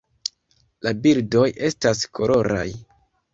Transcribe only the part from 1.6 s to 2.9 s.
estas koloraj.